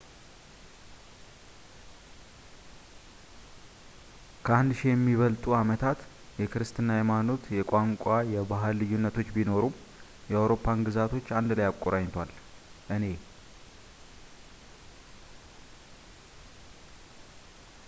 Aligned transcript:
ከአንድ 4.45 4.71
ሺህ 4.79 4.91
ለሚበልጡ 4.99 5.45
ዓመታት 5.59 5.99
የክርስትና 6.41 6.89
ሃይማኖት 6.99 7.43
የቋንቋና 7.57 8.25
የባህል 8.35 8.75
ልዩነቶች 8.83 9.29
ቢኖሩም 9.35 9.75
የአውሮፓን 10.31 10.85
ግዛቶች 10.87 11.27
አንድ 11.39 11.51
ላይ 11.59 11.67
አቆራኝቷል 11.73 12.31
እኔ 12.97 13.05